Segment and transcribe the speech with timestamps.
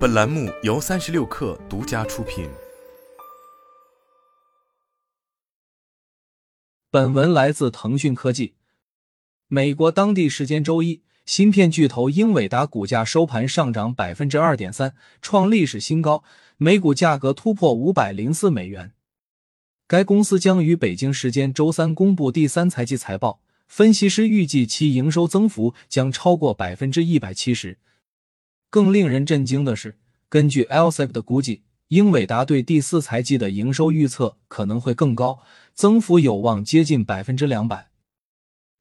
[0.00, 2.48] 本栏目由三十六氪独家出品。
[6.90, 8.54] 本文来自腾讯科技。
[9.48, 16.24] 美国当地时间周一，芯片巨头英伟达股价收盘上涨百分之二点三，创历史新高，
[16.56, 18.94] 每股价格突破五百零四美元。
[19.86, 27.76] 该公司将于北京时间周三公布第三财季财报，分析师预计其营收增幅将超过百分之一百七十。
[28.70, 29.98] 更令人震惊的是，
[30.28, 35.40] 根据 LSEG 的估计，英伟达对第四财季的营收预测可能会更高，
[35.74, 37.88] 增幅有望接近百分之两百。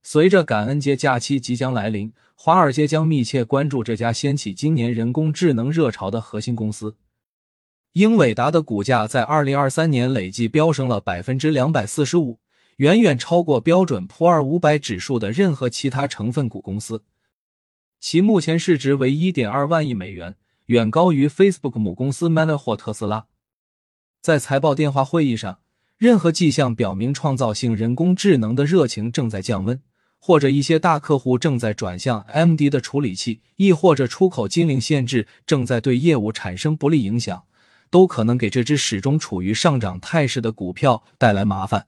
[0.04, 6.96] 随着感恩节假期即将来临，华尔街将密切关注这家掀起今年人工智能热潮的核心公司。
[7.94, 12.40] 英伟达的股价在二零二三年累计飙升了百分之两百四十五，
[12.78, 17.04] 远远超过标准普尔五百指数的任何其他成分股公司。
[18.00, 20.36] 其目前市值为一点二万亿美元，
[20.68, 23.26] 远高于 Facebook 母公司 Meta 或特斯拉。
[24.22, 25.60] 在财报电话会议上，
[25.98, 29.82] 任何迹象表明创造性人工智能的热情正在降温，
[30.18, 37.44] 或者一些大客户正在转向 m d 的处理器，亦或者出口禁令限制正在对业务产生不利影响，
[37.90, 41.88] 都可能给这只始终处于上涨态势的股票带来麻烦。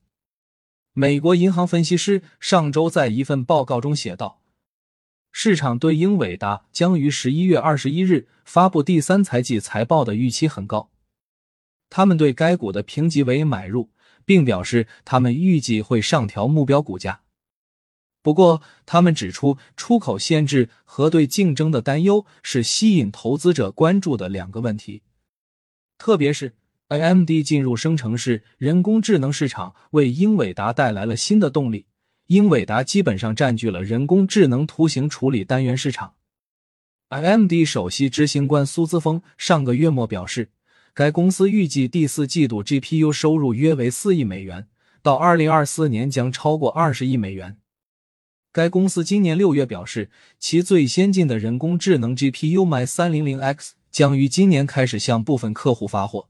[0.91, 4.40] 美国银行分析师上周在一份报告中写道。
[5.43, 10.91] 市场对英伟达将于十一月二十一日发布第三财季财报的预期很高，
[11.89, 13.89] 他们对该股的评级为买入，
[14.23, 17.21] 并表示他们预计会上调目标股价。
[18.21, 25.01] 不过，他们指出，出口限制和对竞争的担忧是吸引投资者关注的两个问题，
[25.97, 26.53] 特别是
[26.89, 31.87] AMD 进入生成式人工智能市场，为英伟达带来了新的动力。
[32.31, 36.13] 英伟达基本上占据了人工智能图形处理单元市场。
[37.09, 40.49] AMD 首席执行官苏姿峰上个月末表示，
[40.93, 44.69] 该公司预计第四季度 GPU 收入约为四亿美元，
[45.01, 47.57] 到二零二四年将超过二十亿美元。
[48.53, 56.29] 该公司今年六月表示，其最先进的人工智能 GPU My 三零零 X 将于今年开始向部分客户发货。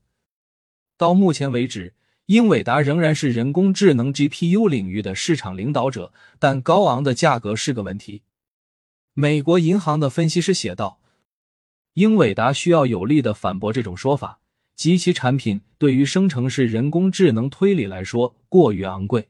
[0.97, 1.93] 到目前为止。
[2.31, 8.21] 英伟达仍然是人工智能 GPU 领域的市场领导者，但高昂的价格是个问题。
[9.13, 11.01] 美国银行的分析师写道
[11.95, 14.39] ：“英伟达需要有力的反驳这种说法，
[14.77, 19.27] 及其产品对于生成式人工智能推理来说过于昂贵。”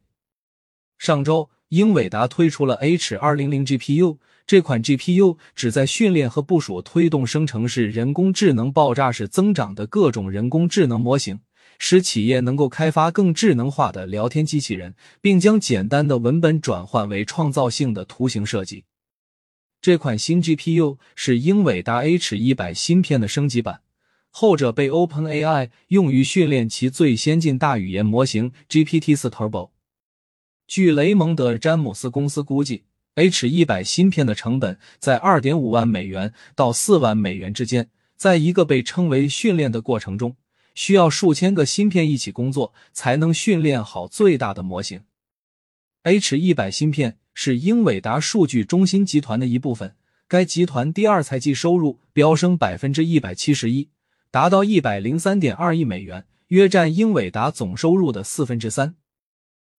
[0.99, 11.39] 上周，英伟达推出了 H 二零零 GPU，这款 GPU 旨在训练和部署推动生成式人工智能爆炸式增长的各种人工智能模型。
[11.83, 18.85] 使企业能够开发更智能化的聊天机器人，并将简单的文本转换为创造性的图形设计。
[19.81, 23.81] 这款新 GPU 是英伟达 H 一百芯片的升级版，
[24.29, 29.71] 后者被 OpenAI 用于训练其最先进大语言模型 GPT 四 Turbo。
[30.67, 32.83] 据雷蒙德·詹姆斯公司估计
[33.15, 40.35] ，H 一百芯片的成本在二点五万美元到四万美元之间，在一个被称为训练的过程中。
[40.75, 45.03] 需要数千个芯片一起工作，才能训练好最大的模型。
[46.03, 49.95] H 一百芯片是英伟达数据中心集团的一部分。
[50.27, 53.89] 该集团第二财季收入飙升百分之一百七十一，
[54.31, 58.95] 达到一百零三点二亿美元，约占英伟达总收入的四分之三。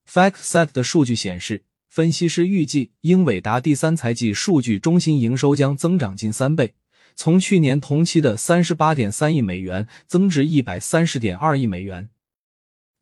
[0.06, 6.74] FactSet 的数据显示，分析师预计英伟达第三财季数据中心营收将增长近三倍。
[7.14, 12.08] 从去年同期的三十八点三亿美元增至一百三十点二亿美元。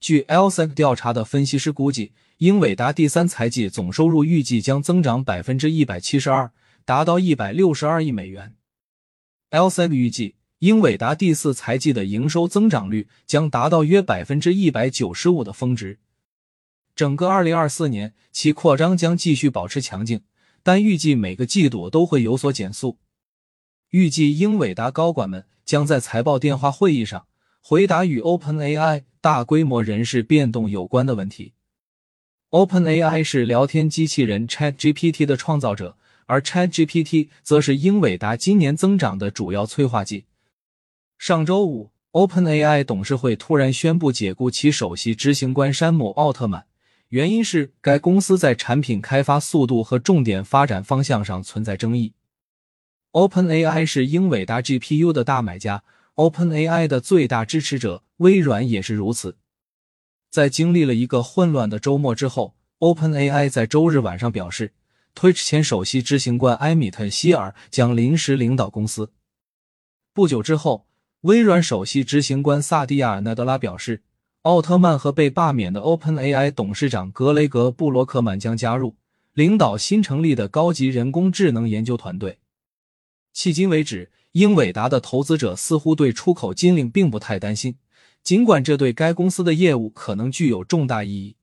[0.01, 6.53] 据 l s e c 调查的分析师估计，英伟达第三财季总收入预计将增长百分之一百七十二，
[6.85, 8.55] 达到一百六十二亿美元。
[9.51, 15.99] l s e c 预计，英伟达第四财季的营收增长率将达到约百分之一百九十五的峰值。
[16.97, 20.23] 整个二零二四年，其扩张将继续保持强劲，
[20.63, 22.99] 但预计每个季度都会有所减速。
[23.91, 27.27] 预计英伟达高管们将在财报电话会议上
[27.61, 31.55] 回答与 OpenAI 大规模人事变动有关的问题。
[32.51, 35.97] OpenAI 是聊天机器人 ChatGPT 的创造者，
[36.27, 40.27] 而 ChatGPT 则是英伟达今年增长的主要催化剂。
[41.19, 46.65] 上周五，OpenAI 董事会突然宣布解雇其首席执行官山姆·奥特曼，
[47.09, 52.15] 原因是该公司在产品开发速度和重点发展方向上存在争议。
[53.13, 55.83] OpenAI 是英伟达 GPU 的大买家
[56.15, 59.37] ，OpenAI 的最大支持者微软也是如此。
[60.31, 64.75] 在经历了一个混乱的周末之后，OpenAI 在周日晚上表示
[65.17, 69.11] ，Twitch 前首席执行官埃米特·希尔将临时领导公司。
[70.15, 70.87] 不久之后，
[71.23, 74.05] 微软首席执行官萨蒂亚·尔纳德拉表示，
[74.43, 78.95] 奥特曼和被罢免的 OpenAI 董事长格雷格·布罗克曼将加入
[79.33, 82.39] 领导新成立的高级人工智能研究团队。
[83.41, 87.79] 迄今为止，英伟达的投资者似乎对出口禁令并不太担心，
[88.23, 91.37] 尽管这对该公司的业务可能具有重大意义。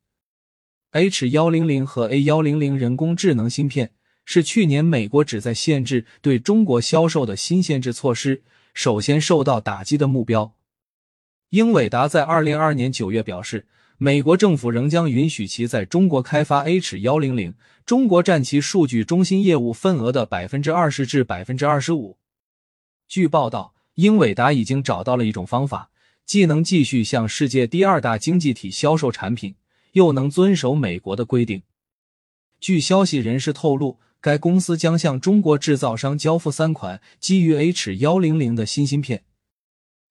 [0.91, 3.93] H 幺零零和 A 幺零零人工智能芯片
[4.25, 8.43] 是去年美国旨在限制对中国销售的新限制措施
[8.75, 10.53] 首先受到打击的目标。
[11.49, 13.65] 英伟达在二零二二年九月表示，
[13.99, 22.17] 美国政府仍将允许其在中国开发 H 幺零零，中国占其数据中心业务份额的百分之二十至百分之二十五。
[23.07, 25.89] 据报道，英伟达已经找到了一种方法，
[26.27, 29.55] 既能继续向世界第二大经济体销售产品，
[29.93, 31.63] 又能遵守美国的规定。
[32.59, 39.23] 据消息人士透露，该公司将向中国制造商交付三款基于 H 幺零零的新芯片。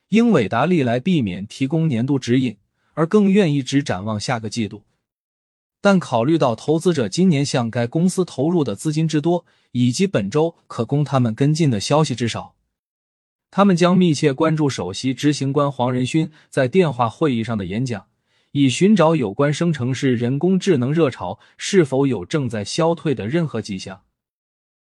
[0.08, 2.56] 英伟达历来避免提供年度指引，
[2.96, 4.82] 而更愿意只展望下个季度。
[5.80, 12.56] 但考虑到投资者今年向该公司投入的资金之多，以及本周可供他们跟进的消息之少，
[13.52, 18.06] 他们将密切关注首席执行官黄仁勋在电话会议上的演讲，
[18.50, 24.00] 以寻找有关生成式人工智能热潮是否有正在消退的任何迹象。